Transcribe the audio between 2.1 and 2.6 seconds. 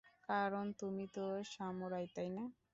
তাইনা?